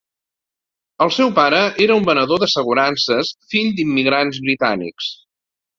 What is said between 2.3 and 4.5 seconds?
d’assegurances fill d’immigrants